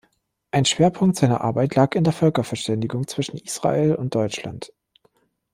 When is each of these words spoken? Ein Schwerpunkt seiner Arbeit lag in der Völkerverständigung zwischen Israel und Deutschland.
Ein 0.49 0.65
Schwerpunkt 0.65 1.15
seiner 1.17 1.41
Arbeit 1.41 1.75
lag 1.75 1.93
in 1.93 2.03
der 2.03 2.11
Völkerverständigung 2.11 3.05
zwischen 3.05 3.37
Israel 3.37 3.93
und 3.93 4.15
Deutschland. 4.15 4.73